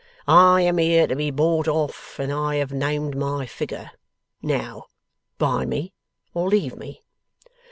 I 0.27 0.61
am 0.61 0.79
here 0.79 1.05
to 1.05 1.15
be 1.15 1.29
bought 1.29 1.67
off, 1.67 2.17
and 2.17 2.33
I 2.33 2.55
have 2.55 2.71
named 2.73 3.15
my 3.15 3.45
figure. 3.45 3.91
Now, 4.41 4.85
buy 5.37 5.63
me, 5.67 5.93
or 6.33 6.47
leave 6.49 6.75
me. 6.75 7.03